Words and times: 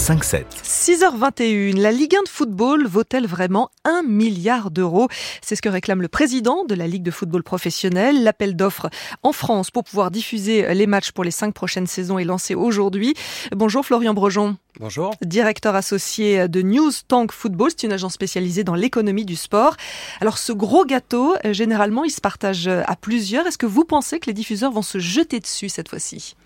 Le 0.00 0.14
5-7. 0.14 0.44
6h21, 0.64 1.78
la 1.78 1.92
Ligue 1.92 2.16
1 2.16 2.22
de 2.22 2.28
football 2.28 2.86
vaut-elle 2.86 3.26
vraiment 3.26 3.70
1 3.84 4.02
milliard 4.02 4.70
d'euros? 4.70 5.08
C'est 5.42 5.56
ce 5.56 5.60
que 5.60 5.68
réclame 5.68 6.00
le 6.00 6.08
président 6.08 6.64
de 6.64 6.74
la 6.74 6.86
Ligue 6.86 7.02
de 7.02 7.10
football 7.10 7.42
professionnel. 7.42 8.24
L'appel 8.24 8.56
d'offres 8.56 8.88
en 9.22 9.32
France 9.32 9.70
pour 9.70 9.84
pouvoir 9.84 10.10
diffuser 10.10 10.72
les 10.72 10.86
matchs 10.86 11.12
pour 11.12 11.22
les 11.22 11.30
cinq 11.30 11.52
prochaines 11.52 11.86
saisons 11.86 12.18
est 12.18 12.24
lancé 12.24 12.54
aujourd'hui. 12.54 13.14
Bonjour 13.54 13.84
Florian 13.84 14.14
Brejon. 14.14 14.56
Bonjour. 14.78 15.12
Directeur 15.20 15.74
associé 15.74 16.48
de 16.48 16.62
News 16.62 16.92
Tank 17.06 17.30
Football, 17.30 17.68
c'est 17.70 17.86
une 17.86 17.92
agence 17.92 18.14
spécialisée 18.14 18.64
dans 18.64 18.74
l'économie 18.74 19.26
du 19.26 19.36
sport. 19.36 19.76
Alors 20.22 20.38
ce 20.38 20.52
gros 20.52 20.86
gâteau, 20.86 21.34
généralement, 21.50 22.04
il 22.04 22.10
se 22.10 22.22
partage 22.22 22.68
à 22.68 22.96
plusieurs. 22.96 23.46
Est-ce 23.46 23.58
que 23.58 23.66
vous 23.66 23.84
pensez 23.84 24.18
que 24.18 24.26
les 24.26 24.34
diffuseurs 24.34 24.72
vont 24.72 24.80
se 24.80 24.98
jeter 24.98 25.40
dessus 25.40 25.68
cette 25.68 25.90
fois-ci? 25.90 26.36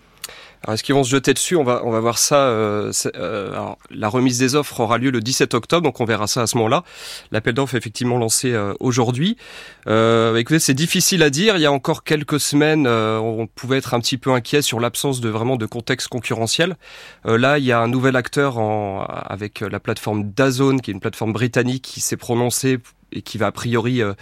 Alors, 0.65 0.73
est-ce 0.73 0.83
qu'ils 0.83 0.95
vont 0.95 1.03
se 1.03 1.11
jeter 1.11 1.35
dessus? 1.35 1.55
On 1.55 1.63
va, 1.63 1.81
on 1.85 1.91
va 1.91 1.99
voir 1.99 2.17
ça. 2.17 2.47
Euh, 2.47 2.91
euh, 3.15 3.51
alors, 3.51 3.77
la 3.91 4.07
remise 4.07 4.39
des 4.39 4.55
offres 4.55 4.79
aura 4.79 4.97
lieu 4.97 5.11
le 5.11 5.19
17 5.21 5.53
octobre, 5.53 5.83
donc 5.83 5.99
on 5.99 6.05
verra 6.05 6.25
ça 6.25 6.41
à 6.41 6.47
ce 6.47 6.57
moment-là. 6.57 6.83
L'appel 7.31 7.53
d'offres 7.53 7.75
est 7.75 7.77
effectivement 7.77 8.17
lancé 8.17 8.51
euh, 8.51 8.73
aujourd'hui. 8.79 9.37
Euh, 9.85 10.35
écoutez, 10.37 10.57
c'est 10.57 10.73
difficile 10.73 11.21
à 11.21 11.29
dire. 11.29 11.55
Il 11.57 11.61
y 11.61 11.67
a 11.67 11.71
encore 11.71 12.03
quelques 12.03 12.39
semaines, 12.39 12.87
euh, 12.87 13.19
on 13.19 13.45
pouvait 13.45 13.77
être 13.77 13.93
un 13.93 13.99
petit 13.99 14.17
peu 14.17 14.31
inquiet 14.31 14.63
sur 14.63 14.79
l'absence 14.79 15.21
de 15.21 15.29
vraiment 15.29 15.55
de 15.55 15.67
contexte 15.67 16.07
concurrentiel. 16.07 16.77
là, 17.25 17.59
il 17.59 17.63
y 17.65 17.71
a 17.71 17.79
un 17.79 17.87
nouvel 17.87 18.15
acteur 18.15 18.57
en, 18.57 19.03
avec 19.03 19.59
la 19.59 19.79
plateforme 19.79 20.31
Dazone, 20.31 20.81
qui 20.81 20.89
est 20.89 20.95
une 20.95 20.99
plateforme 20.99 21.33
britannique, 21.33 21.83
qui 21.83 22.01
s'est 22.01 22.17
prononcé 22.17 22.79
et 23.11 23.21
qui 23.21 23.37
va 23.37 23.47
a 23.47 23.51
priori 23.51 24.01
euh, 24.01 24.13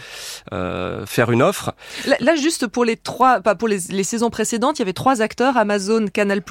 euh, 0.52 1.06
faire 1.06 1.32
une 1.32 1.42
offre. 1.42 1.74
Là, 2.20 2.36
juste 2.36 2.68
pour 2.68 2.86
les 2.86 2.96
trois, 2.98 3.42
pas 3.42 3.56
pour 3.56 3.68
les, 3.68 3.80
les, 3.90 4.04
saisons 4.04 4.30
précédentes, 4.30 4.80
il 4.80 4.82
y 4.82 4.84
avait 4.84 4.94
trois 4.94 5.22
acteurs 5.22 5.58
Amazon, 5.58 6.06
Canal+ 6.08 6.42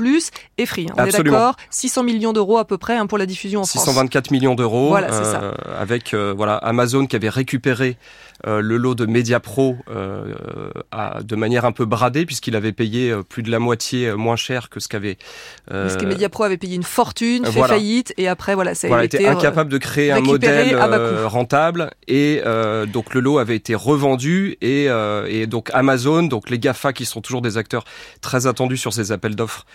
et 0.58 0.66
Free. 0.66 0.86
On 0.96 1.04
est 1.04 1.12
d'accord 1.12 1.56
600 1.70 2.02
millions 2.02 2.32
d'euros 2.32 2.58
à 2.58 2.64
peu 2.64 2.78
près 2.78 2.96
hein, 2.96 3.06
pour 3.06 3.18
la 3.18 3.26
diffusion 3.26 3.60
en 3.60 3.64
624 3.64 3.84
France. 3.84 3.94
624 3.94 4.30
millions 4.30 4.54
d'euros. 4.54 4.88
Voilà, 4.88 5.12
c'est 5.12 5.24
ça. 5.24 5.42
Euh, 5.42 5.52
avec 5.78 6.14
euh, 6.14 6.34
voilà 6.36 6.56
Amazon 6.56 7.06
qui 7.06 7.16
avait 7.16 7.28
récupéré 7.28 7.96
le 8.44 8.76
lot 8.76 8.96
de 8.96 9.06
Mediapro 9.06 9.76
à, 10.90 11.22
de 11.22 11.36
manière 11.36 11.64
un 11.64 11.70
peu 11.70 11.84
bradée 11.84 12.26
puisqu'il 12.26 12.56
avait 12.56 12.72
payé 12.72 13.14
plus 13.28 13.44
de 13.44 13.52
la 13.52 13.60
moitié 13.60 14.12
moins 14.14 14.34
cher 14.34 14.68
que 14.68 14.80
ce 14.80 14.88
qu'avait. 14.88 15.16
Parce 15.68 15.96
que 15.96 16.04
Mediapro 16.04 16.42
avait 16.42 16.56
payé 16.56 16.74
une 16.74 16.82
fortune, 16.82 17.46
fait 17.46 17.60
faillite 17.60 18.12
et 18.16 18.26
après 18.26 18.56
voilà 18.56 18.74
ça 18.74 18.88
a 18.88 18.88
voilà, 18.88 19.04
été, 19.04 19.18
été 19.18 19.28
incapable 19.28 19.70
de 19.70 19.78
créer 19.78 20.10
un 20.10 20.20
modèle 20.20 20.76
rentable 21.26 21.92
et 22.08 22.21
euh, 22.44 22.86
donc 22.86 23.14
le 23.14 23.20
lot 23.20 23.38
avait 23.38 23.56
été 23.56 23.74
revendu 23.74 24.56
et, 24.60 24.86
euh, 24.88 25.26
et, 25.28 25.46
donc 25.46 25.70
Amazon, 25.72 26.22
donc 26.22 26.50
les 26.50 26.58
Gafa 26.58 26.92
qui 26.92 27.04
sont 27.04 27.20
toujours 27.20 27.42
des 27.42 27.56
acteurs 27.56 27.84
très 28.20 28.46
attendus 28.46 28.76
sur 28.76 28.92
ces 28.92 29.12
appels 29.12 29.36
d'offres. 29.36 29.66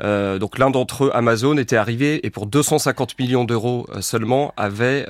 Euh, 0.00 0.38
donc 0.38 0.58
l'un 0.58 0.70
d'entre 0.70 1.04
eux, 1.04 1.10
Amazon, 1.14 1.56
était 1.56 1.76
arrivé 1.76 2.24
et 2.26 2.30
pour 2.30 2.46
250 2.46 3.18
millions 3.18 3.44
d'euros 3.44 3.86
seulement 4.00 4.52
avait 4.56 5.06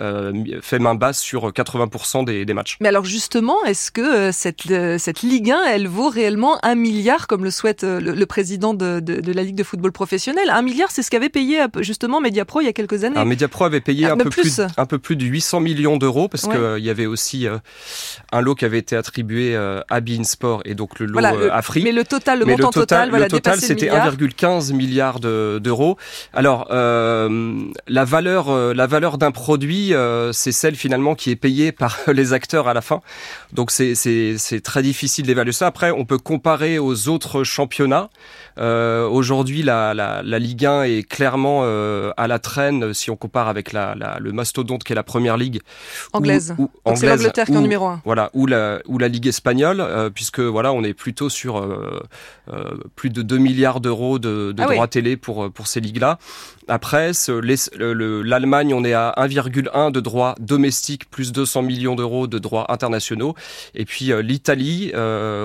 fait 0.60 0.78
main 0.78 0.94
basse 0.94 1.20
sur 1.20 1.50
80% 1.50 2.24
des, 2.24 2.44
des, 2.44 2.54
matchs. 2.54 2.76
Mais 2.80 2.88
alors 2.88 3.04
justement, 3.04 3.62
est-ce 3.64 3.90
que 3.90 4.30
cette, 4.32 4.62
cette 4.98 5.22
Ligue 5.22 5.50
1, 5.50 5.64
elle 5.64 5.88
vaut 5.88 6.08
réellement 6.08 6.58
un 6.64 6.74
milliard 6.74 7.26
comme 7.26 7.44
le 7.44 7.50
souhaite 7.50 7.82
le, 7.82 7.98
le 7.98 8.26
président 8.26 8.74
de, 8.74 9.00
de, 9.00 9.20
de, 9.20 9.32
la 9.32 9.42
Ligue 9.42 9.56
de 9.56 9.64
football 9.64 9.92
professionnel? 9.92 10.50
Un 10.50 10.62
milliard, 10.62 10.90
c'est 10.90 11.02
ce 11.02 11.10
qu'avait 11.10 11.28
payé 11.28 11.64
justement 11.80 12.20
Mediapro 12.20 12.60
il 12.60 12.64
y 12.64 12.68
a 12.68 12.72
quelques 12.72 13.04
années. 13.04 13.16
Alors 13.16 13.26
Mediapro 13.26 13.64
avait 13.64 13.80
payé 13.80 14.06
un, 14.06 14.16
peu 14.16 14.30
plus. 14.30 14.56
plus. 14.56 14.60
un 14.76 14.86
peu 14.86 14.98
plus 14.98 15.16
de 15.16 15.24
800 15.24 15.60
millions 15.60 15.96
d'euros 15.96 16.28
parce 16.28 16.44
ouais. 16.44 16.54
Qu'il 16.82 16.88
y 16.88 16.90
avait 16.90 17.06
aussi 17.06 17.46
euh, 17.46 17.58
un 18.32 18.40
lot 18.40 18.54
qui 18.54 18.64
avait 18.64 18.78
été 18.78 18.96
attribué 18.96 19.54
euh, 19.54 19.80
à 19.88 20.00
Bein 20.00 20.24
Sport 20.24 20.62
et 20.64 20.74
donc 20.74 20.98
le 20.98 21.06
lot 21.06 21.12
voilà, 21.12 21.34
euh, 21.34 21.62
Free. 21.62 21.82
Mais 21.82 21.92
le 21.92 22.04
total, 22.04 22.40
le 22.40 22.44
mais 22.44 22.52
montant 22.52 22.68
le 22.68 22.72
total, 22.72 22.86
total, 22.86 23.10
voilà, 23.10 23.24
le 23.26 23.30
total 23.30 23.60
c'était 23.60 23.88
1,15 23.88 24.72
milliard 24.74 25.20
d'euros. 25.20 25.96
Alors 26.32 26.66
euh, 26.70 27.64
la 27.86 28.04
valeur, 28.04 28.48
euh, 28.48 28.74
la 28.74 28.86
valeur 28.86 29.18
d'un 29.18 29.30
produit, 29.30 29.94
euh, 29.94 30.32
c'est 30.32 30.52
celle 30.52 30.74
finalement 30.74 31.14
qui 31.14 31.30
est 31.30 31.36
payée 31.36 31.70
par 31.72 31.98
les 32.12 32.32
acteurs 32.32 32.66
à 32.66 32.74
la 32.74 32.80
fin. 32.80 33.00
Donc 33.52 33.70
c'est 33.70 34.60
très 34.64 34.82
difficile 34.82 35.26
d'évaluer 35.26 35.52
ça. 35.52 35.66
Après, 35.66 35.90
on 35.90 36.04
peut 36.04 36.18
comparer 36.18 36.78
aux 36.78 37.08
autres 37.08 37.44
championnats. 37.44 38.10
Aujourd'hui, 38.58 39.62
la, 39.62 39.94
la, 39.94 40.22
la, 40.22 40.38
Ligue 40.38 40.66
1 40.66 40.82
est 40.82 41.08
clairement 41.08 41.62
à 41.62 42.26
la 42.26 42.38
traîne 42.38 42.92
si 42.92 43.10
on 43.10 43.16
compare 43.16 43.48
avec 43.48 43.72
la, 43.72 43.94
la 43.94 44.18
le 44.18 44.32
mastodonte 44.32 44.84
qui 44.84 44.92
est 44.92 44.96
la 44.96 45.02
Première 45.02 45.36
Ligue 45.36 45.60
anglaise. 46.12 46.54
Où, 46.58 46.64
où, 46.64 46.70
anglaise 46.84 47.18
l'Angleterre 47.18 47.46
qui 47.46 47.52
est 47.52 47.56
en 47.56 47.62
numéro 47.62 47.86
1. 47.86 48.02
Voilà, 48.04 48.30
ou 48.34 48.46
la, 48.46 48.80
ou 48.86 48.98
la 48.98 49.08
Ligue 49.08 49.26
espagnole, 49.26 49.80
euh, 49.80 50.10
puisque 50.10 50.40
voilà, 50.40 50.72
on 50.72 50.82
est 50.82 50.94
plutôt 50.94 51.28
sur 51.28 51.58
euh, 51.58 52.00
euh, 52.52 52.74
plus 52.96 53.10
de 53.10 53.22
2 53.22 53.38
milliards 53.38 53.80
d'euros 53.80 54.18
de, 54.18 54.52
de 54.52 54.62
ah 54.62 54.66
droits 54.66 54.84
oui. 54.84 54.88
télé 54.88 55.16
pour, 55.16 55.50
pour 55.52 55.66
ces 55.66 55.80
ligues-là. 55.80 56.18
Après, 56.68 57.12
l'Allemagne, 57.78 58.74
on 58.74 58.84
est 58.84 58.92
à 58.92 59.14
1,1 59.16 59.92
de 59.92 60.00
droits 60.00 60.34
domestiques, 60.40 61.10
plus 61.10 61.32
200 61.32 61.62
millions 61.62 61.94
d'euros 61.94 62.26
de 62.26 62.38
droits 62.38 62.72
internationaux. 62.72 63.34
Et 63.74 63.84
puis 63.84 64.12
l'Italie, 64.22 64.92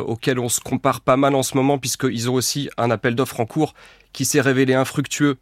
auquel 0.06 0.40
on 0.40 0.48
se 0.48 0.60
compare 0.60 1.02
pas 1.02 1.18
mal 1.18 1.34
en 1.34 1.44
ce 1.44 1.58
moment, 1.58 1.80
puisqu'ils 1.80 2.30
ont 2.30 2.36
aussi 2.36 2.70
un 2.78 2.92
appel 2.92 3.16
d'offres 3.16 3.40
en 3.40 3.46
cours 3.46 3.74
qui 4.18 4.26
s'est 4.26 4.42
révélé 4.42 4.74
infructueux 4.74 5.38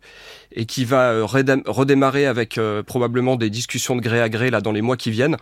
et 0.51 0.65
qui 0.65 0.83
va 0.83 1.11
euh, 1.11 1.25
redémarrer 1.25 2.25
avec 2.25 2.57
euh, 2.57 2.83
probablement 2.83 3.37
des 3.37 3.49
discussions 3.49 3.95
de 3.95 4.01
gré 4.01 4.19
à 4.19 4.27
gré 4.27 4.49
là 4.49 4.59
dans 4.59 4.73
les 4.73 4.81
mois 4.81 4.97
qui 4.97 5.11
viennent. 5.11 5.37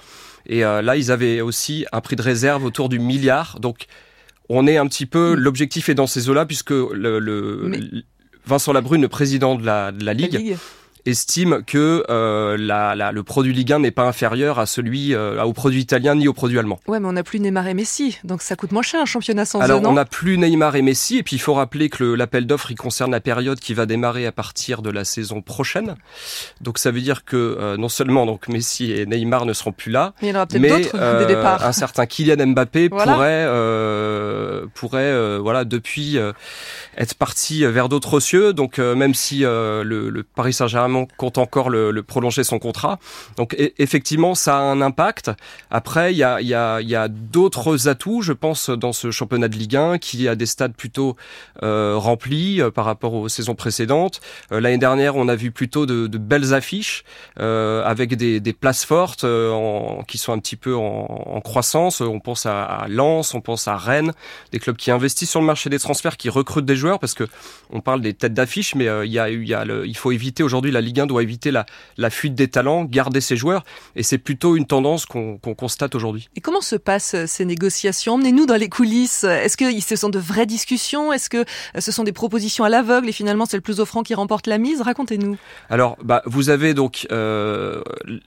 Et 0.46 0.64
euh, 0.64 0.84
là, 0.84 0.98
ils 0.98 1.10
avaient 1.10 1.42
aussi 1.42 1.88
un 1.92 2.00
prix 2.00 2.16
de 2.16 2.22
réserve 2.22 2.64
autour 2.64 2.90
du 2.90 3.00
milliard. 3.00 3.60
Donc, 3.60 3.88
on 4.50 4.68
est 4.68 4.78
un 4.78 4.86
petit 4.86 5.08
peu. 5.08 5.34
L'objectif 5.34 5.90
est 5.90 5.96
dans 5.96 6.06
ces 6.06 6.30
eaux-là, 6.30 6.46
puisque 6.46 6.70
le, 6.70 7.18
le 7.18 7.64
Mais... 7.70 7.80
Vincent 8.46 8.72
Labrune, 8.72 9.02
le 9.02 9.08
président 9.08 9.56
de 9.56 9.66
la, 9.66 9.92
de 9.92 10.06
la 10.06 10.14
Ligue, 10.14 10.34
La 10.34 10.40
Ligue. 10.40 10.58
Estime 11.06 11.64
que 11.66 12.06
euh, 12.10 12.58
la, 12.58 12.96
la, 12.96 13.12
le 13.12 13.24
produit 13.24 13.54
Ligue 13.54 13.74
1 13.74 13.80
n'est 13.80 13.92
pas 13.92 14.04
inférieur 14.04 14.60
à 14.60 14.66
celui 14.66 15.14
euh, 15.14 15.42
au 15.44 15.54
produit 15.54 15.82
italien 15.82 16.16
ni 16.16 16.28
au 16.28 16.34
produit 16.34 16.60
allemand. 16.60 16.80
Ouais, 16.88 17.00
mais 17.00 17.08
on 17.08 17.14
n'a 17.14 17.24
plus 17.24 17.40
Neymar 17.40 17.68
et 17.68 17.74
Messi, 17.74 18.20
donc 18.24 18.42
ça 18.42 18.56
coûte 18.56 18.72
moins 18.72 18.82
cher 18.82 19.02
un 19.02 19.06
championnat 19.06 19.46
sans 19.46 19.60
Alors 19.60 19.80
eux, 19.80 19.84
non 19.84 19.90
on 19.90 19.94
n'a 19.94 20.06
plus 20.06 20.38
Neymar 20.38 20.76
et 20.76 20.82
Messi, 20.82 21.18
et 21.18 21.24
puis 21.24 21.36
il 21.36 21.40
faut 21.40 21.54
rappeler 21.54 21.90
que 21.90 22.04
l'appel 22.04 22.46
d'offres 22.46 22.72
il 22.72 22.76
concerne 22.78 23.12
la 23.12 23.20
période 23.22 23.60
qui 23.60 23.74
va 23.74 23.86
démarrer 23.86 24.26
à 24.26 24.32
partir 24.32 24.82
de 24.82 24.90
la 24.90 25.06
saison 25.06 25.42
prochaine. 25.42 25.96
Donc 26.62 26.78
ça 26.78 26.92
veut 26.92 27.02
dire 27.02 27.26
que 27.26 27.36
euh, 27.38 27.78
non 27.78 27.90
seulement 27.90 28.26
donc 28.26 28.48
Messi 28.48 28.92
et 28.92 29.06
Neymar 29.06 29.46
ne 29.46 29.54
seront 29.54 29.72
plus 29.72 29.92
là, 29.92 30.14
mais, 30.22 30.30
il 30.30 30.32
y 30.32 30.38
en 30.38 30.40
aura 30.42 30.48
mais 30.60 30.90
euh, 30.96 31.20
des 31.20 31.34
départs. 31.36 31.66
un 31.66 31.72
certain 31.72 32.06
Kylian 32.06 32.48
Mbappé 32.48 32.90
Voilà. 32.90 33.14
pourrait 33.14 33.46
euh, 33.48 34.43
pourrait 34.74 35.02
euh, 35.04 35.40
voilà 35.42 35.66
depuis 35.66 36.18
euh, 36.18 36.34
être 36.98 37.16
parti 37.16 37.66
vers 37.66 37.90
d'autres 37.90 38.20
cieux. 38.20 38.54
Donc 38.54 38.80
euh, 38.80 38.96
même 38.96 39.14
si 39.14 39.46
euh, 39.46 39.84
le, 39.84 40.10
le 40.10 40.24
Paris 40.24 40.54
Saint-Germain 40.54 41.06
compte 41.18 41.38
encore 41.38 41.70
le, 41.70 41.92
le 41.92 42.04
prolonger 42.04 42.44
son 42.44 42.60
contrat, 42.60 43.00
donc 43.38 43.56
e 43.60 43.72
effectivement 43.78 44.36
ça 44.36 44.58
a 44.58 44.62
un 44.62 44.82
impact. 44.82 45.32
Après 45.72 46.14
il 46.14 46.18
y 46.18 46.24
a 46.24 46.42
y 46.42 46.54
a 46.54 46.82
y 46.82 46.96
a 46.96 47.08
d'autres 47.08 47.88
atouts, 47.88 48.22
je 48.22 48.34
pense, 48.34 48.70
dans 48.70 48.94
ce 48.94 49.12
championnat 49.12 49.48
de 49.48 49.56
Ligue 49.56 49.76
1 49.76 49.98
qui 49.98 50.28
a 50.28 50.36
des 50.36 50.46
stades 50.46 50.74
plutôt 50.76 51.16
euh, 51.64 51.96
remplis 51.98 52.62
euh, 52.62 52.72
par 52.72 52.86
rapport 52.86 53.14
aux 53.14 53.30
saisons 53.30 53.56
précédentes. 53.56 54.22
Euh, 54.52 54.60
L'année 54.60 54.78
dernière, 54.78 55.16
on 55.16 55.28
a 55.28 55.36
vu 55.36 55.52
plutôt 55.52 55.86
de, 55.86 56.08
de 56.08 56.18
belles 56.18 56.54
affiches 56.54 57.04
euh, 57.40 57.84
avec 57.84 58.16
des, 58.16 58.40
des 58.40 58.54
places 58.54 58.86
fortes 58.86 59.24
euh, 59.24 59.52
en, 59.52 60.04
qui 60.04 60.18
sont 60.18 60.34
un 60.34 60.40
petit 60.40 60.56
peu 60.56 60.76
en, 60.76 60.82
en 60.82 61.42
croissance. 61.42 62.02
On 62.02 62.20
pense 62.20 62.46
à, 62.46 62.64
à 62.64 62.88
Lens, 62.88 63.34
on 63.34 63.42
pense 63.42 63.68
à 63.68 63.76
Rennes, 63.78 64.14
des 64.54 64.60
clubs 64.60 64.78
qui 64.78 64.92
investissent 64.92 65.32
sur 65.32 65.42
le 65.42 65.46
marché 65.46 65.70
des 65.70 65.80
transferts, 65.80 66.16
qui 66.16 66.30
recrutent 66.30 66.66
des 66.66 66.76
joueurs 66.76 67.00
parce 67.00 67.14
que 67.14 67.26
on 67.72 67.82
parle 67.82 68.02
des 68.02 68.14
têtes 68.14 68.34
d'affiche, 68.34 68.76
mais 68.76 68.88
euh, 68.88 69.06
il 69.06 69.12
y 69.12 69.20
a, 69.20 69.30
il 69.30 69.48
y 69.48 69.54
a 69.54 69.66
le, 69.66 69.86
il 69.86 69.98
faut 69.98 70.12
éviter 70.12 70.44
aujourd'hui 70.44 70.72
la 70.72 70.80
Ligue 70.80 71.00
1 71.00 71.08
doit 71.08 71.24
éviter 71.24 71.52
la, 71.52 71.66
la 71.98 72.10
fuite 72.10 72.36
des 72.36 72.48
talents, 72.48 72.86
garder 72.86 73.20
ses 73.20 73.36
joueurs, 73.36 73.64
et 73.96 74.04
c'est 74.04 74.20
plutôt 74.20 74.56
une 74.56 74.68
tendance 74.68 75.06
qu'on 75.06 75.38
constate 75.38 75.96
aujourd'hui. 75.96 76.30
Et 76.36 76.42
comment 76.42 76.62
se 76.62 76.76
passent 76.76 77.16
euh, 77.16 77.26
ces 77.28 77.46
négociations? 77.46 78.14
Emmenez-nous 78.14 78.46
dans 78.46 78.56
les 78.56 78.70
coulisses. 78.70 79.24
Est-ce 79.24 79.58
que 79.58 79.66
ce 79.82 79.96
sont 79.96 80.10
de 80.10 80.20
vraies 80.20 80.46
discussions? 80.46 81.12
Est-ce 81.12 81.30
que 81.30 81.38
euh, 81.38 81.80
ce 81.80 81.92
sont 81.92 82.04
des 82.04 82.14
propositions 82.14 82.64
à 82.64 82.70
l'aveugle 82.70 83.10
et 83.10 83.12
finalement 83.12 83.46
c'est 83.46 83.58
le 83.58 83.62
plus 83.62 83.80
offrant 83.80 84.04
qui 84.04 84.14
remporte 84.14 84.48
la 84.48 84.60
mise? 84.60 84.82
Racontez-nous. 84.82 85.38
Alors, 85.70 85.98
bah, 86.04 86.22
vous 86.26 86.50
avez 86.50 86.74
donc 86.74 87.08
euh, 87.12 87.82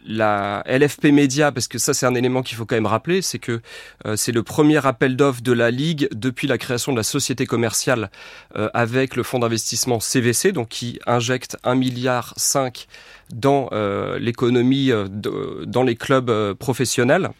la 0.06 0.64
LFP 0.66 1.06
Média, 1.06 1.52
parce 1.52 1.68
que 1.68 1.78
ça 1.78 1.94
c'est 1.94 2.06
un 2.06 2.14
élément 2.14 2.42
qu'il 2.42 2.56
faut 2.56 2.66
quand 2.66 2.74
même 2.74 2.86
rappeler, 2.86 3.22
c'est 3.22 3.38
que 3.38 3.60
euh, 4.06 4.16
c'est 4.16 4.32
le 4.32 4.42
premier 4.42 4.84
appel 4.84 5.16
d'offres 5.16 5.42
de 5.42 5.52
la 5.52 5.70
Ligue 5.70 6.08
depuis 6.18 6.46
la 6.46 6.58
création 6.58 6.92
de 6.92 6.96
la 6.96 7.02
société 7.02 7.46
commerciale 7.46 8.10
euh, 8.56 8.68
avec 8.74 9.16
le 9.16 9.22
fonds 9.22 9.38
d'investissement 9.38 10.00
CVC, 10.00 10.52
donc 10.52 10.68
qui 10.68 10.98
injecte 11.06 11.56
1 11.64 11.74
milliard 11.74 12.34
5 12.36 12.86
dans 13.32 13.68
euh, 13.72 14.18
l'économie, 14.18 14.90
euh, 14.90 15.06
dans 15.66 15.82
les 15.82 15.96
clubs 15.96 16.54
professionnels. 16.54 17.30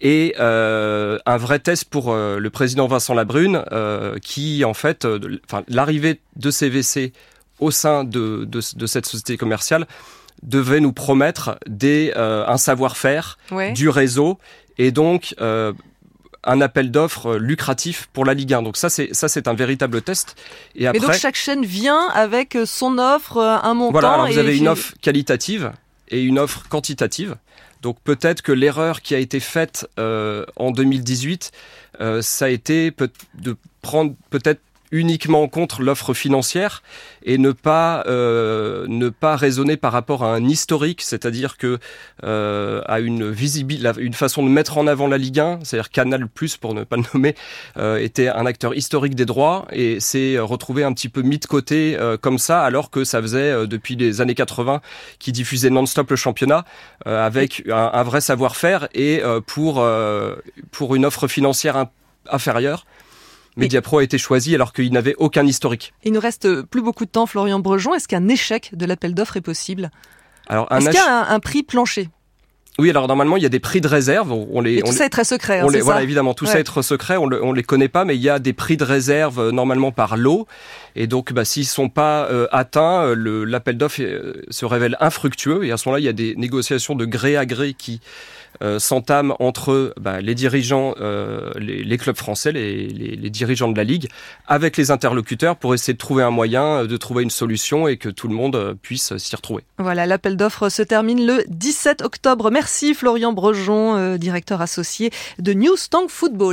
Et 0.00 0.34
un 0.38 1.36
vrai 1.36 1.60
test 1.60 1.84
pour 1.84 2.12
le 2.16 2.48
président 2.50 2.88
Vincent 2.88 3.14
Labrune, 3.14 3.64
qui 4.20 4.64
en 4.64 4.74
fait, 4.74 5.06
l'arrivée 5.68 6.20
de 6.34 6.50
CVC 6.50 7.12
au 7.60 7.70
sein 7.70 8.02
de, 8.02 8.44
de, 8.44 8.60
de, 8.76 8.86
cette 8.86 9.06
société 9.06 9.36
commerciale 9.36 9.86
devait 10.42 10.80
nous 10.80 10.92
promettre 10.92 11.58
des, 11.68 12.12
euh, 12.16 12.44
un 12.46 12.56
savoir-faire 12.56 13.38
Ouais. 13.50 13.72
du 13.72 13.88
réseau 13.88 14.38
et 14.78 14.90
donc 14.90 15.34
euh, 15.40 15.72
un 16.44 16.60
appel 16.60 16.90
d'offres 16.90 17.36
lucratif 17.36 18.08
pour 18.12 18.24
la 18.24 18.34
Ligue 18.34 18.54
1. 18.54 18.62
Donc 18.62 18.76
ça, 18.76 18.90
c'est 18.90 19.14
ça, 19.14 19.28
c'est 19.28 19.48
un 19.48 19.54
véritable 19.54 20.02
test. 20.02 20.36
Et 20.74 20.86
après, 20.86 21.00
Mais 21.00 21.06
donc 21.06 21.14
chaque 21.16 21.36
chaîne 21.36 21.64
vient 21.64 22.08
avec 22.08 22.56
son 22.64 22.98
offre, 22.98 23.38
un 23.38 23.74
montant. 23.74 23.92
Voilà, 23.92 24.12
alors 24.12 24.26
vous 24.28 24.38
avez 24.38 24.56
une 24.56 24.68
offre 24.68 24.94
qualitative 25.00 25.72
et 26.08 26.22
une 26.22 26.38
offre 26.38 26.68
quantitative. 26.68 27.36
Donc 27.82 27.98
peut-être 28.04 28.42
que 28.42 28.52
l'erreur 28.52 29.02
qui 29.02 29.14
a 29.14 29.18
été 29.18 29.40
faite 29.40 29.88
euh, 29.98 30.46
en 30.56 30.70
2018, 30.70 31.50
euh, 32.00 32.22
ça 32.22 32.46
a 32.46 32.48
été 32.48 32.92
de 33.34 33.56
prendre 33.82 34.14
peut-être 34.30 34.60
uniquement 34.92 35.48
contre 35.48 35.82
l'offre 35.82 36.14
financière 36.14 36.82
et 37.24 37.38
ne 37.38 37.50
pas 37.50 38.04
euh, 38.06 38.86
ne 38.88 39.08
pas 39.08 39.36
raisonner 39.36 39.76
par 39.76 39.92
rapport 39.92 40.22
à 40.22 40.34
un 40.34 40.44
historique, 40.44 41.02
c'est-à-dire 41.02 41.56
que 41.56 41.78
euh, 42.24 42.82
à 42.86 43.00
une 43.00 43.30
visibilité, 43.30 43.90
une 43.98 44.14
façon 44.14 44.44
de 44.44 44.48
mettre 44.48 44.78
en 44.78 44.86
avant 44.86 45.08
la 45.08 45.18
Ligue 45.18 45.40
1, 45.40 45.60
c'est-à-dire 45.64 45.90
Canal 45.90 46.28
Plus 46.28 46.56
pour 46.56 46.74
ne 46.74 46.84
pas 46.84 46.96
le 46.96 47.04
nommer, 47.14 47.34
euh, 47.78 47.96
était 47.96 48.28
un 48.28 48.46
acteur 48.46 48.74
historique 48.74 49.14
des 49.14 49.24
droits 49.24 49.66
et 49.72 49.98
s'est 49.98 50.38
retrouvé 50.38 50.84
un 50.84 50.92
petit 50.92 51.08
peu 51.08 51.22
mis 51.22 51.38
de 51.38 51.46
côté 51.46 51.96
euh, 51.98 52.16
comme 52.16 52.38
ça, 52.38 52.62
alors 52.62 52.90
que 52.90 53.04
ça 53.04 53.20
faisait 53.22 53.50
euh, 53.50 53.66
depuis 53.66 53.96
les 53.96 54.20
années 54.20 54.34
80 54.34 54.80
qui 55.18 55.32
diffusait 55.32 55.70
non-stop 55.70 56.10
le 56.10 56.16
championnat 56.16 56.64
euh, 57.06 57.24
avec 57.24 57.64
un, 57.68 57.90
un 57.92 58.02
vrai 58.02 58.20
savoir-faire 58.20 58.88
et 58.94 59.22
pour 59.46 59.84
pour 60.70 60.94
une 60.94 61.04
offre 61.04 61.28
financière 61.28 61.86
inférieure 62.30 62.84
Mediapro 63.56 63.98
a 63.98 64.04
été 64.04 64.18
choisi 64.18 64.54
alors 64.54 64.72
qu'il 64.72 64.92
n'avait 64.92 65.14
aucun 65.18 65.46
historique. 65.46 65.92
Il 66.04 66.12
ne 66.12 66.18
reste 66.18 66.62
plus 66.62 66.82
beaucoup 66.82 67.04
de 67.04 67.10
temps, 67.10 67.26
Florian 67.26 67.60
Brejon. 67.60 67.94
Est-ce 67.94 68.08
qu'un 68.08 68.28
échec 68.28 68.70
de 68.74 68.86
l'appel 68.86 69.14
d'offres 69.14 69.36
est 69.36 69.42
possible? 69.42 69.90
Alors, 70.48 70.70
Est-ce 70.72 70.86
qu'il 70.86 70.94
y 70.94 70.98
a 70.98 71.30
un, 71.30 71.40
prix 71.40 71.62
plancher? 71.62 72.08
Oui, 72.78 72.88
alors 72.88 73.06
normalement 73.06 73.36
il 73.36 73.42
y 73.42 73.46
a 73.46 73.50
des 73.50 73.60
prix 73.60 73.82
de 73.82 73.88
réserve. 73.88 74.32
On 74.32 74.60
les, 74.62 74.82
tout 74.82 74.92
ça 74.92 75.04
est 75.04 75.10
très 75.10 75.24
secret. 75.24 75.60
Hein, 75.60 75.64
on 75.66 75.68
les, 75.68 75.82
voilà, 75.82 76.02
évidemment, 76.02 76.32
tout 76.32 76.46
ça 76.46 76.58
est 76.58 76.64
très 76.64 76.82
secret. 76.82 77.18
On, 77.18 77.26
le, 77.26 77.40
les 77.52 77.62
connaît 77.62 77.88
pas, 77.88 78.06
mais 78.06 78.16
il 78.16 78.22
y 78.22 78.30
a 78.30 78.38
des 78.38 78.54
prix 78.54 78.78
de 78.78 78.84
réserve 78.84 79.38
euh, 79.38 79.50
normalement 79.52 79.92
par 79.92 80.16
lot. 80.16 80.46
Et 80.96 81.06
donc, 81.06 81.32
bah, 81.34 81.44
s'ils 81.44 81.66
sont 81.66 81.90
pas 81.90 82.26
euh, 82.30 82.46
atteints, 82.50 83.04
euh, 83.04 83.44
l'appel 83.44 83.76
d'offres 83.76 84.00
se 84.48 84.64
révèle 84.64 84.96
infructueux. 85.00 85.64
Et 85.64 85.72
à 85.72 85.76
ce 85.76 85.88
moment-là, 85.88 86.00
il 86.00 86.06
y 86.06 86.08
a 86.08 86.14
des 86.14 86.34
négociations 86.36 86.94
de 86.94 87.04
gré 87.04 87.36
à 87.36 87.44
gré 87.44 87.74
qui 87.74 88.00
euh, 88.62 88.78
s'entame 88.78 89.34
entre 89.40 89.94
bah, 89.98 90.20
les 90.20 90.34
dirigeants, 90.34 90.94
euh, 91.00 91.50
les, 91.56 91.98
clubs 91.98 92.16
français, 92.16 92.52
les, 92.52 92.86
les, 92.86 93.30
dirigeants 93.30 93.68
de 93.68 93.76
la 93.76 93.82
Ligue, 93.82 94.08
avec 94.46 94.76
les 94.76 94.90
interlocuteurs 94.90 95.56
pour 95.56 95.74
essayer 95.74 95.94
de 95.94 95.98
trouver 95.98 96.22
un 96.22 96.30
moyen, 96.30 96.84
de 96.84 96.96
trouver 96.96 97.22
une 97.22 97.30
solution 97.30 97.88
et 97.88 97.96
que 97.96 98.08
tout 98.08 98.28
le 98.28 98.34
monde 98.34 98.76
puisse 98.82 99.16
s'y 99.16 99.34
retrouver. 99.34 99.64
Voilà, 99.78 100.06
l'appel 100.06 100.36
d'offres 100.36 100.68
se 100.68 100.82
termine 100.82 101.26
le 101.26 101.42
17 101.48 102.02
octobre. 102.02 102.50
Merci 102.50 102.61
Florian 102.94 103.32
Brejon, 103.32 104.16
directeur 104.16 104.60
associé 104.60 105.10
de 105.38 105.52
New 105.52 105.76
Football. 106.08 106.50